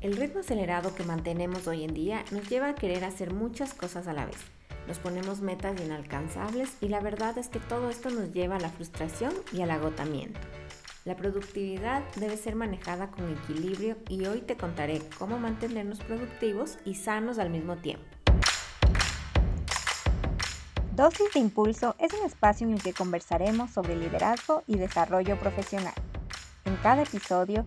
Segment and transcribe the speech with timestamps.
[0.00, 4.06] El ritmo acelerado que mantenemos hoy en día nos lleva a querer hacer muchas cosas
[4.06, 4.38] a la vez.
[4.88, 8.70] Nos ponemos metas inalcanzables y la verdad es que todo esto nos lleva a la
[8.70, 10.40] frustración y al agotamiento.
[11.04, 16.94] La productividad debe ser manejada con equilibrio y hoy te contaré cómo mantenernos productivos y
[16.94, 18.06] sanos al mismo tiempo.
[20.96, 25.94] Dosis de Impulso es un espacio en el que conversaremos sobre liderazgo y desarrollo profesional.
[26.64, 27.66] En cada episodio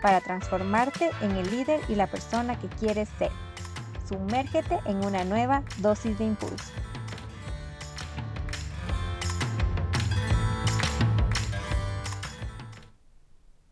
[0.00, 3.30] para transformarte en el líder y la persona que quieres ser.
[4.08, 6.72] Sumérgete en una nueva dosis de impulso.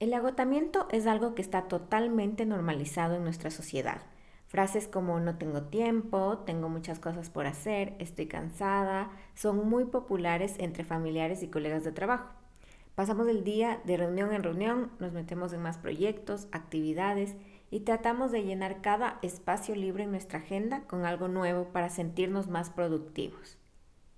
[0.01, 4.01] El agotamiento es algo que está totalmente normalizado en nuestra sociedad.
[4.47, 10.55] Frases como no tengo tiempo, tengo muchas cosas por hacer, estoy cansada, son muy populares
[10.59, 12.38] entre familiares y colegas de trabajo.
[12.99, 17.37] Pasamos el día de reunión en reunión, nos metemos en más proyectos, actividades
[17.71, 22.49] y tratamos de llenar cada espacio libre en nuestra agenda con algo nuevo para sentirnos
[22.49, 23.57] más productivos.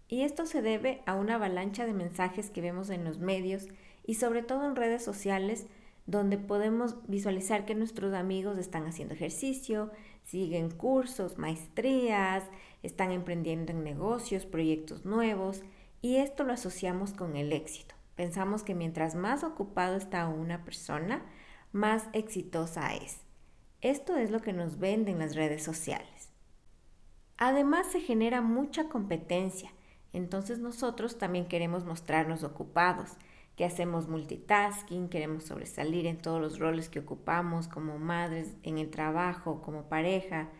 [0.08, 3.68] Y esto se debe a una avalancha de mensajes que vemos en los medios
[4.06, 5.66] y sobre todo en redes sociales
[6.06, 9.90] donde podemos visualizar que nuestros amigos están haciendo ejercicio,
[10.24, 12.44] siguen cursos, maestrías,
[12.82, 15.64] están emprendiendo en negocios, proyectos nuevos
[16.00, 17.99] y esto lo asociamos con el éxito.
[18.20, 21.24] Pensamos que mientras más ocupado está una persona,
[21.72, 23.22] más exitosa es.
[23.80, 26.30] Esto es lo que nos venden las redes sociales.
[27.38, 29.72] Además se genera mucha competencia,
[30.12, 33.16] entonces nosotros también queremos mostrarnos ocupados,
[33.56, 38.90] que hacemos multitasking, queremos sobresalir en todos los roles que ocupamos como madres, en el
[38.90, 40.50] trabajo, como pareja,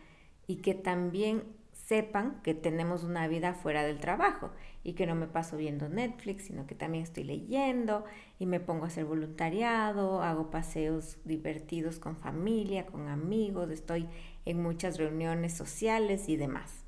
[0.47, 1.43] y que también
[1.91, 6.45] sepan que tenemos una vida fuera del trabajo y que no me paso viendo Netflix,
[6.45, 8.05] sino que también estoy leyendo
[8.39, 14.07] y me pongo a hacer voluntariado, hago paseos divertidos con familia, con amigos, estoy
[14.45, 16.85] en muchas reuniones sociales y demás.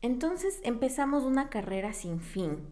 [0.00, 2.68] Entonces empezamos una carrera sin fin.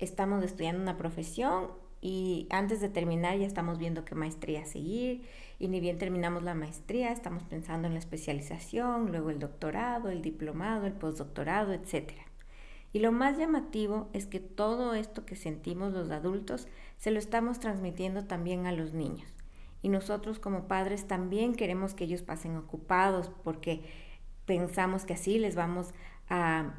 [0.00, 1.68] Estamos estudiando una profesión
[2.06, 5.26] y antes de terminar ya estamos viendo qué maestría seguir
[5.58, 10.22] y ni bien terminamos la maestría, estamos pensando en la especialización, luego el doctorado, el
[10.22, 12.12] diplomado, el postdoctorado, etc.
[12.92, 17.58] Y lo más llamativo es que todo esto que sentimos los adultos se lo estamos
[17.58, 19.28] transmitiendo también a los niños.
[19.82, 23.82] Y nosotros como padres también queremos que ellos pasen ocupados porque
[24.44, 25.92] pensamos que así les vamos
[26.28, 26.72] a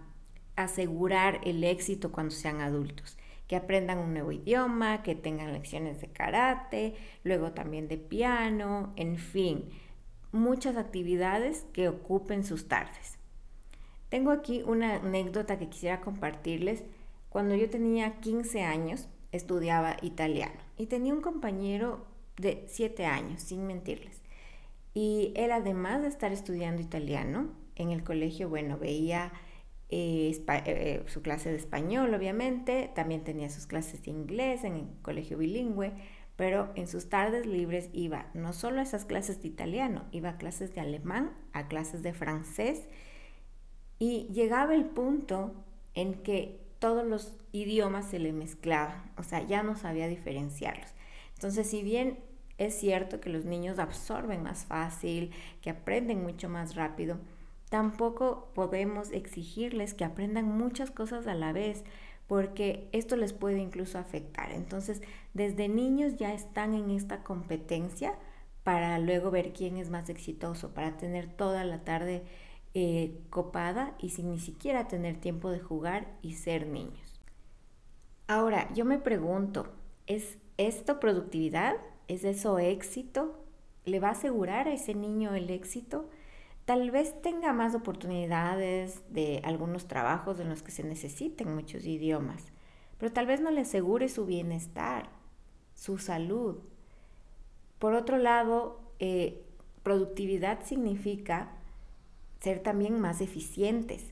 [0.56, 3.17] asegurar el éxito cuando sean adultos
[3.48, 9.18] que aprendan un nuevo idioma, que tengan lecciones de karate, luego también de piano, en
[9.18, 9.70] fin,
[10.32, 13.18] muchas actividades que ocupen sus tardes.
[14.10, 16.84] Tengo aquí una anécdota que quisiera compartirles.
[17.30, 22.06] Cuando yo tenía 15 años, estudiaba italiano y tenía un compañero
[22.38, 24.22] de 7 años, sin mentirles.
[24.94, 29.32] Y él, además de estar estudiando italiano en el colegio, bueno, veía
[29.90, 34.88] eh, eh, su clase de español, obviamente, también tenía sus clases de inglés en el
[35.02, 35.94] colegio bilingüe,
[36.36, 40.38] pero en sus tardes libres iba no solo a esas clases de italiano, iba a
[40.38, 42.88] clases de alemán, a clases de francés,
[43.98, 45.54] y llegaba el punto
[45.94, 50.94] en que todos los idiomas se le mezclaban, o sea, ya no sabía diferenciarlos.
[51.34, 52.20] Entonces, si bien
[52.58, 55.32] es cierto que los niños absorben más fácil,
[55.62, 57.18] que aprenden mucho más rápido,
[57.70, 61.84] Tampoco podemos exigirles que aprendan muchas cosas a la vez
[62.28, 64.52] porque esto les puede incluso afectar.
[64.52, 65.02] Entonces,
[65.34, 68.16] desde niños ya están en esta competencia
[68.64, 72.24] para luego ver quién es más exitoso, para tener toda la tarde
[72.74, 77.22] eh, copada y sin ni siquiera tener tiempo de jugar y ser niños.
[78.28, 79.68] Ahora, yo me pregunto,
[80.06, 81.76] ¿es esto productividad?
[82.10, 83.42] ¿Es eso éxito?
[83.86, 86.10] ¿Le va a asegurar a ese niño el éxito?
[86.68, 92.44] Tal vez tenga más oportunidades de algunos trabajos en los que se necesiten muchos idiomas,
[92.98, 95.08] pero tal vez no le asegure su bienestar,
[95.74, 96.58] su salud.
[97.80, 99.46] Por otro lado, eh,
[99.82, 101.54] productividad significa
[102.42, 104.12] ser también más eficientes.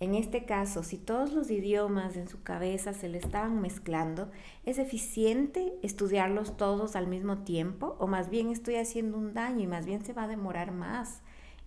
[0.00, 4.28] En este caso, si todos los idiomas en su cabeza se le estaban mezclando,
[4.64, 7.94] ¿es eficiente estudiarlos todos al mismo tiempo?
[8.00, 11.22] ¿O más bien estoy haciendo un daño y más bien se va a demorar más?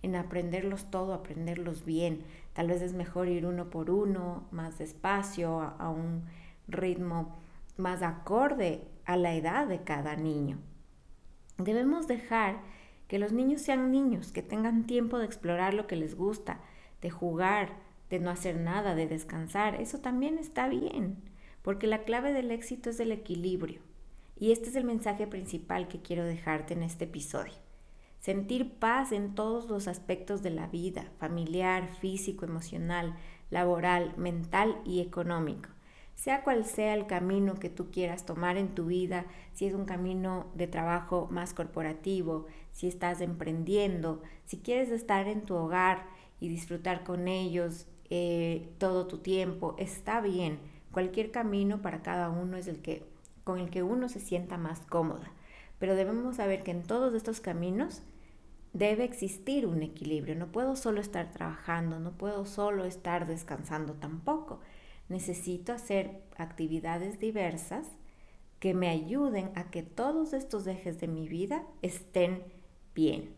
[0.06, 2.24] En aprenderlos todo, aprenderlos bien.
[2.54, 6.26] Tal vez es mejor ir uno por uno, más despacio, a, un
[6.68, 7.36] ritmo
[7.76, 10.60] más acorde a la edad de cada niño.
[11.58, 12.62] Debemos dejar
[13.08, 16.60] que los niños sean niños, que tengan tiempo de explorar lo que les gusta,
[17.02, 17.74] de jugar,
[18.12, 19.82] de no hacer nada, de descansar.
[19.82, 21.18] Eso también está bien,
[21.64, 23.82] porque la clave del éxito es el equilibrio.
[24.38, 27.65] Y este es el mensaje principal que quiero dejarte en este episodio.
[28.26, 33.16] Sentir paz en todos los aspectos de la vida, familiar, físico, emocional,
[33.52, 35.70] laboral, mental y económico.
[36.16, 39.86] Sea cual sea el camino que tú quieras tomar en tu vida, si es un
[39.86, 46.08] camino de trabajo más corporativo, si estás emprendiendo, si quieres estar en tu hogar
[46.40, 50.58] y disfrutar con ellos eh, todo tu tiempo, está bien.
[50.92, 53.06] Cualquier camino para cada uno es el que
[53.44, 55.32] con el que uno se sienta más cómoda.
[55.78, 58.02] Pero debemos saber que en todos estos caminos
[58.76, 60.36] debe existir un equilibrio.
[60.36, 64.60] No puedo solo estar trabajando, no puedo solo estar descansando tampoco.
[65.08, 67.88] Necesito hacer actividades diversas
[68.60, 72.44] que me ayuden a que todos estos ejes de mi vida estén
[72.94, 73.34] bien.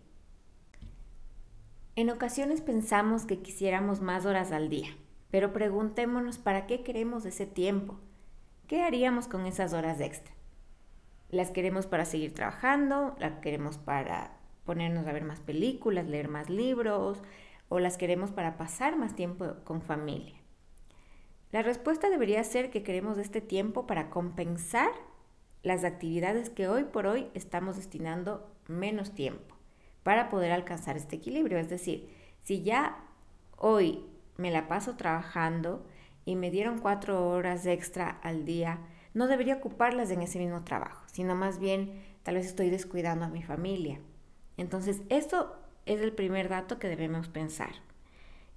[1.96, 4.90] En ocasiones pensamos que quisiéramos más horas al día,
[5.30, 8.00] pero preguntémonos para qué queremos ese tiempo.
[8.68, 10.34] ¿Qué haríamos con esas horas extra?
[11.30, 13.16] ¿Las queremos para seguir trabajando?
[13.20, 14.37] ¿Las queremos para
[14.68, 17.24] ponernos a ver más películas, leer más libros?
[17.70, 20.36] ¿O las queremos para pasar más tiempo con familia?
[21.52, 24.92] La respuesta debería ser que queremos este tiempo para compensar
[25.64, 29.56] las actividades que hoy por hoy estamos destinando menos tiempo
[30.04, 31.58] para poder alcanzar este equilibrio.
[31.58, 32.08] Es decir,
[32.44, 33.04] si ya
[33.58, 34.06] hoy
[34.38, 35.84] me la paso trabajando,
[36.28, 38.80] y me dieron cuatro horas extra al día,
[39.14, 43.30] no debería ocuparlas en ese mismo trabajo, sino más bien tal vez estoy descuidando a
[43.30, 44.02] mi familia.
[44.58, 45.56] Entonces, eso
[45.86, 47.76] es el primer dato que debemos pensar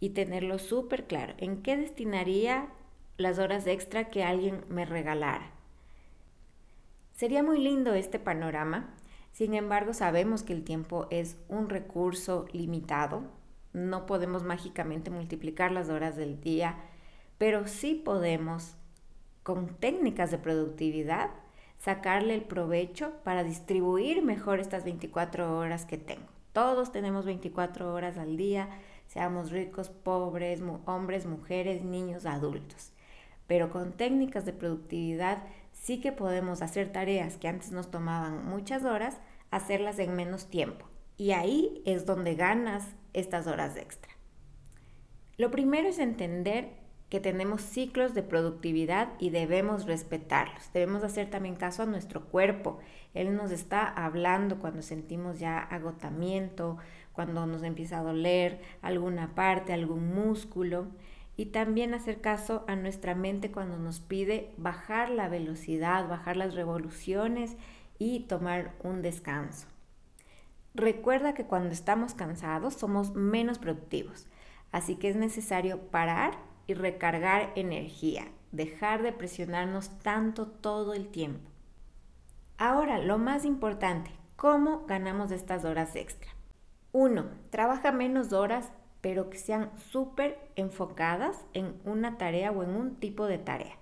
[0.00, 1.34] y tenerlo súper claro.
[1.38, 2.68] ¿En qué destinaría
[3.16, 5.50] las horas extra que alguien me regalara?
[7.12, 8.94] Sería muy lindo este panorama,
[9.32, 13.22] sin embargo sabemos que el tiempo es un recurso limitado,
[13.72, 16.78] no podemos mágicamente multiplicar las horas del día
[17.40, 18.74] pero sí podemos,
[19.42, 21.30] con técnicas de productividad,
[21.80, 26.28] sacarle el provecho para distribuir mejor estas 24 horas que tengo.
[26.52, 28.68] Todos tenemos 24 horas al día,
[29.06, 32.92] seamos ricos, pobres, hombres, mujeres, niños, adultos.
[33.46, 35.42] Pero con técnicas de productividad
[35.72, 39.18] sí que podemos hacer tareas que antes nos tomaban muchas horas,
[39.50, 40.86] hacerlas en menos tiempo.
[41.16, 42.84] Y ahí es donde ganas
[43.14, 44.12] estas horas extra.
[45.38, 46.79] Lo primero es entender
[47.10, 50.72] que tenemos ciclos de productividad y debemos respetarlos.
[50.72, 52.78] Debemos hacer también caso a nuestro cuerpo.
[53.14, 56.78] Él nos está hablando cuando sentimos ya agotamiento,
[57.12, 60.86] cuando nos empieza a doler alguna parte, algún músculo.
[61.36, 66.54] Y también hacer caso a nuestra mente cuando nos pide bajar la velocidad, bajar las
[66.54, 67.56] revoluciones
[67.98, 69.66] y tomar un descanso.
[70.74, 74.28] Recuerda que cuando estamos cansados somos menos productivos,
[74.70, 81.50] así que es necesario parar y recargar energía, dejar de presionarnos tanto todo el tiempo.
[82.58, 86.30] Ahora, lo más importante, ¿cómo ganamos estas horas extra?
[86.92, 88.70] Uno, Trabaja menos horas,
[89.00, 93.74] pero que sean súper enfocadas en una tarea o en un tipo de tarea.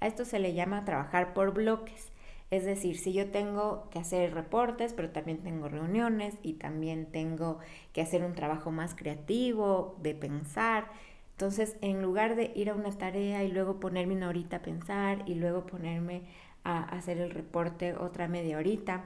[0.00, 2.12] A esto se le llama trabajar por bloques.
[2.50, 7.58] Es decir, si yo tengo que hacer reportes, pero también tengo reuniones y también tengo
[7.94, 10.90] que hacer un trabajo más creativo, de pensar,
[11.34, 15.24] entonces, en lugar de ir a una tarea y luego ponerme una horita a pensar
[15.26, 16.22] y luego ponerme
[16.62, 19.02] a hacer el reporte otra media horita,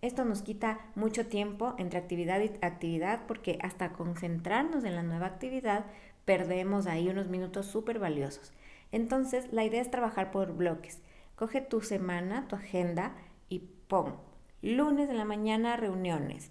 [0.00, 5.26] esto nos quita mucho tiempo entre actividad y actividad porque hasta concentrarnos en la nueva
[5.26, 5.86] actividad
[6.24, 8.52] perdemos ahí unos minutos súper valiosos.
[8.92, 11.00] Entonces, la idea es trabajar por bloques.
[11.34, 13.16] Coge tu semana, tu agenda
[13.48, 14.16] y pon
[14.62, 16.50] lunes en la mañana reuniones.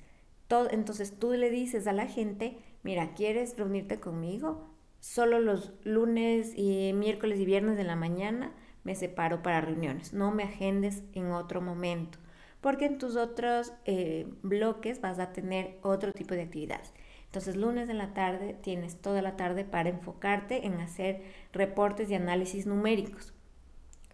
[0.50, 4.71] Todo, entonces tú le dices a la gente, mira, ¿quieres reunirte conmigo?
[5.02, 8.52] Solo los lunes y miércoles y viernes de la mañana
[8.84, 10.14] me separo para reuniones.
[10.14, 12.20] No me agendes en otro momento,
[12.62, 16.94] porque en tus otros eh, bloques vas a tener otro tipo de actividades.
[17.26, 22.14] Entonces, lunes en la tarde tienes toda la tarde para enfocarte en hacer reportes y
[22.14, 23.34] análisis numéricos.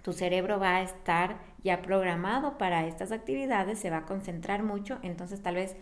[0.03, 5.00] Tu cerebro va a estar ya programado para estas actividades, se va a concentrar mucho,
[5.01, 5.75] entonces tal vez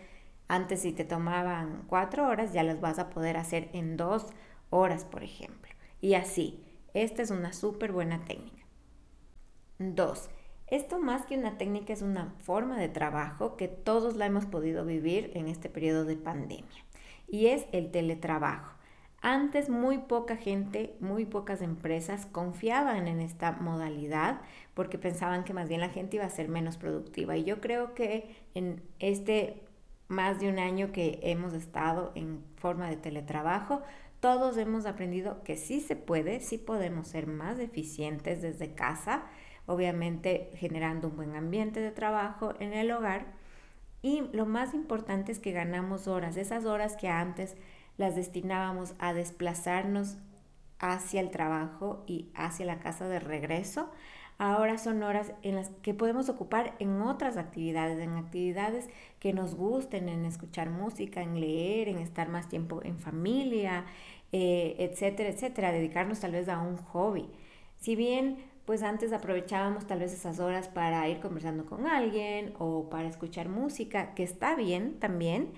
[0.48, 4.26] antes si te tomaban cuatro horas, ya las vas a poder hacer en dos
[4.70, 5.72] horas, por ejemplo.
[6.00, 6.62] Y así,
[6.94, 8.64] esta es una súper buena técnica.
[9.78, 10.30] Dos,
[10.68, 14.84] esto más que una técnica es una forma de trabajo que todos la hemos podido
[14.84, 16.84] vivir en este periodo de pandemia.
[17.28, 18.76] y es el teletrabajo.
[19.20, 24.40] Antes muy poca gente, muy pocas empresas confiaban en esta modalidad
[24.74, 27.36] porque pensaban que más bien la gente iba a ser menos productiva.
[27.36, 29.66] Y yo creo que en este
[30.08, 33.82] más de un año que hemos estado en forma de teletrabajo,
[34.26, 39.22] todos hemos aprendido que sí se puede, sí podemos ser más eficientes desde casa,
[39.66, 43.26] obviamente generando un buen ambiente de trabajo en el hogar.
[44.02, 47.54] Y lo más importante es que ganamos horas, esas horas que antes
[47.98, 50.16] las destinábamos a desplazarnos
[50.80, 53.92] hacia el trabajo y hacia la casa de regreso.
[54.38, 58.86] Ahora son horas en las que podemos ocupar en otras actividades, en actividades
[59.18, 63.86] que nos gusten, en escuchar música, en leer, en estar más tiempo en familia,
[64.32, 67.28] eh, etcétera, etcétera, dedicarnos tal vez a un hobby.
[67.78, 72.90] Si bien pues antes aprovechábamos tal vez esas horas para ir conversando con alguien o
[72.90, 75.52] para escuchar música, que está bien también,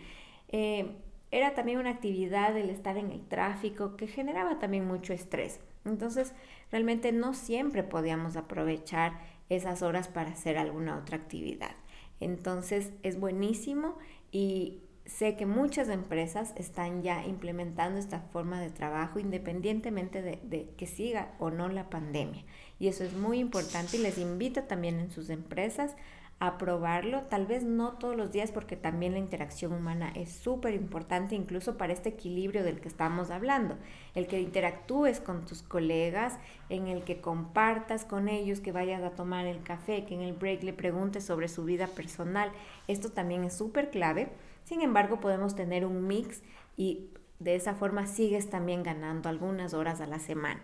[0.49, 0.95] eh,
[1.31, 5.59] era también una actividad el estar en el tráfico que generaba también mucho estrés.
[5.87, 6.35] Entonces,
[6.71, 11.77] realmente no siempre podíamos aprovechar esas horas para hacer alguna otra actividad.
[12.21, 13.97] Entonces, es buenísimo
[14.31, 20.87] y sé que muchas empresas están ya implementando esta forma de trabajo independientemente de, que
[20.87, 22.45] siga o no la pandemia.
[22.79, 25.97] Y eso es muy importante y les invito también en sus empresas
[26.41, 30.75] a probarlo, tal vez no todos los días porque también la interacción humana es súper
[30.75, 33.77] importante incluso para este equilibrio del que estamos hablando,
[34.15, 36.39] el que interactúes con tus colegas,
[36.69, 40.35] en el que compartas con ellos, que vayas a tomar el café, que en el
[40.35, 42.53] break le preguntes sobre su vida personal,
[42.87, 44.29] esto también es súper clave,
[44.69, 46.43] sin embargo podemos tener un mix
[46.77, 47.09] y
[47.39, 50.61] de esa forma sigues también ganando algunas horas a la semana.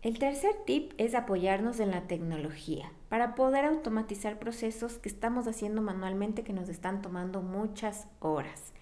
[0.00, 5.82] El tercer tip es apoyarnos en la tecnología para poder automatizar procesos que estamos haciendo
[5.82, 8.72] manualmente que nos están tomando muchas horas.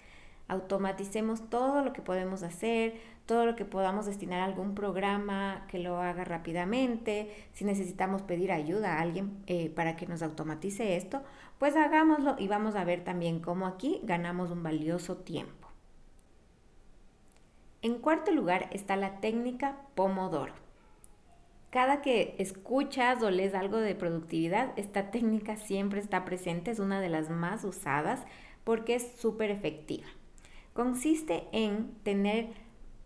[0.51, 5.79] Automaticemos todo lo que podemos hacer, todo lo que podamos destinar a algún programa que
[5.79, 7.33] lo haga rápidamente.
[7.53, 11.23] Si necesitamos pedir ayuda a alguien eh, para que nos automatice esto,
[11.57, 15.69] pues hagámoslo y vamos a ver también cómo aquí ganamos un valioso tiempo.
[17.81, 20.53] En cuarto lugar está la técnica Pomodoro.
[21.69, 26.99] Cada que escuchas o lees algo de productividad, esta técnica siempre está presente, es una
[26.99, 28.25] de las más usadas
[28.65, 30.07] porque es súper efectiva.
[30.73, 32.49] Consiste en tener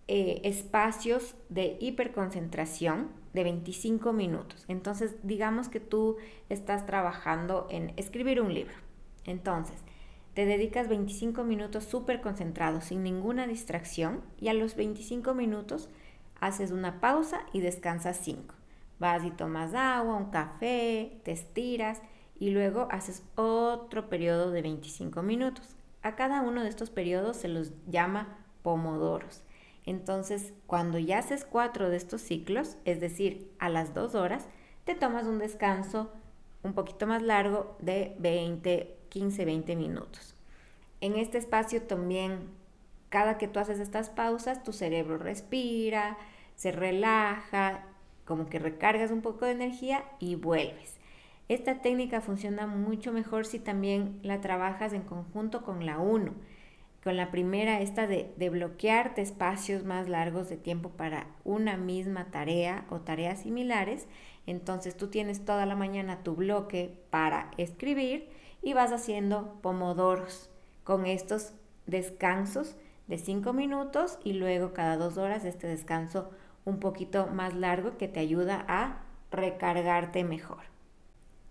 [0.07, 4.65] eh, espacios de hiperconcentración de 25 minutos.
[4.67, 6.17] Entonces, digamos que tú
[6.49, 8.75] estás trabajando en escribir un libro.
[9.25, 9.83] Entonces,
[10.35, 15.89] te dedicas 25 minutos súper concentrados, sin ninguna distracción, y a los 25 minutos
[16.39, 18.53] haces una pausa y descansas 5.
[18.99, 22.01] Vas y tomas agua, un café, te estiras
[22.37, 25.75] y luego haces otro periodo de 25 minutos.
[26.05, 29.41] A cada uno de estos periodos se los llama pomodoros.
[29.87, 34.45] Entonces, cuando ya haces cuatro de estos ciclos, es decir, a las dos horas,
[34.83, 36.11] te tomas un descanso
[36.61, 40.35] un poquito más largo de 20, 15, 20 minutos.
[41.01, 42.51] En este espacio también,
[43.09, 46.19] cada que tú haces estas pausas, tu cerebro respira,
[46.55, 47.83] se relaja,
[48.25, 50.97] como que recargas un poco de energía y vuelves.
[51.47, 56.33] Esta técnica funciona mucho mejor si también la trabajas en conjunto con la 1.
[57.03, 62.85] Con la primera, esta de, bloquearte espacios más largos de tiempo para una misma tarea
[62.89, 64.07] o tareas similares.
[64.47, 68.27] Entonces tú tienes toda la mañana tu bloque para escribir
[68.63, 70.49] y vas haciendo pomodoros
[70.83, 71.53] con estos
[71.85, 72.75] descansos
[73.05, 76.31] de 5 minutos y luego cada dos horas este descanso
[76.65, 80.74] un poquito más largo que te ayuda a recargarte mejor.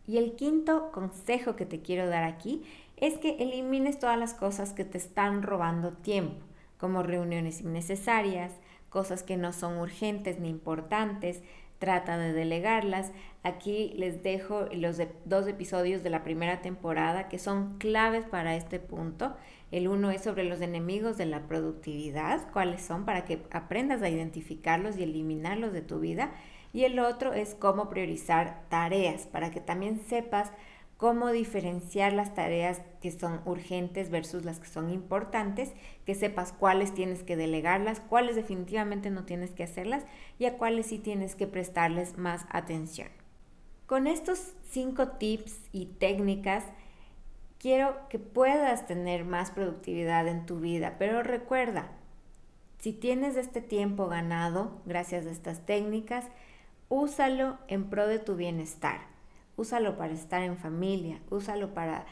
[0.06, 2.62] Y el quinto consejo que te quiero dar aquí
[2.96, 6.44] es que elimines todas las cosas que te están robando tiempo,
[6.78, 8.52] como reuniones innecesarias,
[8.90, 11.42] cosas que no son urgentes ni importantes,
[11.78, 13.12] trata de delegarlas.
[13.42, 18.78] Aquí les dejo los dos episodios de la primera temporada que son claves para este
[18.78, 19.34] punto
[19.74, 24.08] el uno es sobre los enemigos de la productividad, cuáles son para que aprendas a
[24.08, 26.30] identificarlos y eliminarlos de tu vida.
[26.74, 30.50] Y el otro es cómo priorizar tareas, para que también sepas
[30.96, 35.72] cómo diferenciar las tareas que son urgentes versus las que son importantes,
[36.04, 40.04] que sepas cuáles tienes que delegarlas, cuáles definitivamente no tienes que hacerlas
[40.38, 43.08] y a cuáles sí tienes que prestarles más atención.
[43.86, 46.64] Con estos cinco tips y técnicas,
[47.58, 51.92] quiero que puedas tener más productividad en tu vida, pero recuerda,
[52.80, 56.26] si tienes este tiempo ganado gracias a estas técnicas,
[56.88, 59.00] úsalo en pro de tu bienestar.
[59.56, 62.06] Úsalo para estar en familia, úsalo para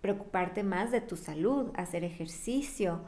[0.00, 3.00] preocuparte más de tu salud, hacer ejercicio,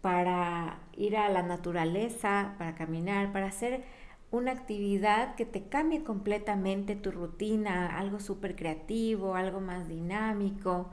[0.00, 3.84] para ir a la naturaleza, para caminar, para hacer
[4.30, 10.90] una actividad que te cambie completamente tu rutina, algo súper creativo, algo más dinámico,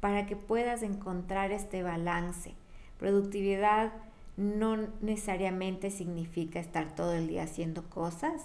[0.00, 2.54] para que puedas encontrar este balance.
[2.98, 3.92] Productividad
[4.36, 8.42] no necesariamente significa estar todo el día haciendo cosas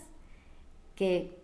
[1.02, 1.36] que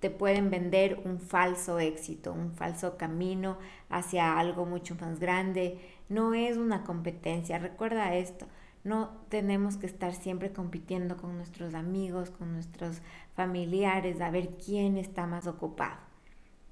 [0.00, 3.56] te pueden vender un falso éxito, un falso camino
[3.88, 5.78] hacia algo mucho más grande.
[6.10, 8.46] No es una competencia, recuerda esto.
[8.84, 13.00] No tenemos que estar siempre compitiendo con nuestros amigos, con nuestros
[13.34, 15.96] familiares, a ver quién está más ocupado.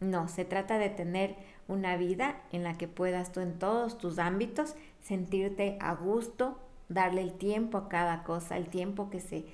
[0.01, 1.37] No, se trata de tener
[1.67, 6.59] una vida en la que puedas tú en todos tus ámbitos sentirte a gusto,
[6.91, 9.47] darle el tiempo a cada cosa, el tiempo que se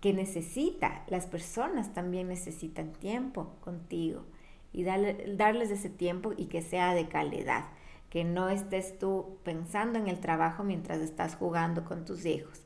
[0.00, 1.04] que necesita.
[1.08, 4.24] Las personas también necesitan tiempo contigo
[4.72, 7.64] y darles ese tiempo y que sea de calidad
[8.10, 12.60] que no estés tú pensando en el trabajo mientras estás jugando con tus hijos.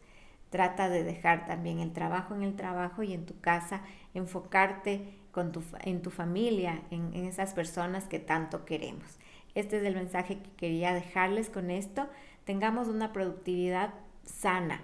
[0.49, 3.83] Trata de dejar también el trabajo en el trabajo y en tu casa,
[4.15, 9.19] enfocarte con tu, en tu familia, en, en esas personas que tanto queremos.
[9.55, 12.09] Este es el mensaje que quería dejarles con esto.
[12.45, 13.93] Tengamos una productividad
[14.25, 14.81] sana.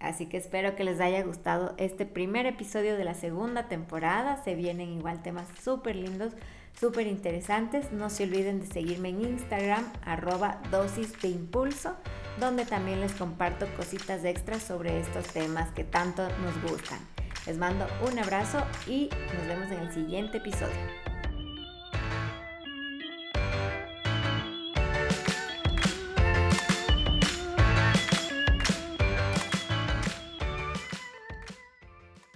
[0.00, 4.42] Así que espero que les haya gustado este primer episodio de la segunda temporada.
[4.44, 6.34] Se vienen igual temas súper lindos
[6.78, 7.92] súper interesantes.
[7.92, 11.94] No se olviden de seguirme en Instagram, arroba dosis de impulso,
[12.38, 16.98] donde también les comparto cositas extras sobre estos temas que tanto nos gustan.
[17.46, 21.07] Les mando un abrazo y nos vemos en el siguiente episodio.